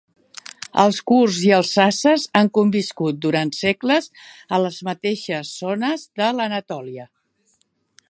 Els 0.83 1.01
kurds 1.11 1.37
i 1.49 1.51
els 1.57 1.73
zazes 1.79 2.25
han 2.41 2.49
conviscut 2.59 3.21
durant 3.27 3.53
segles 3.59 4.09
a 4.59 4.63
les 4.67 4.83
mateixes 4.91 5.55
zones 5.63 6.11
de 6.23 6.35
l'Anatòlia. 6.41 7.11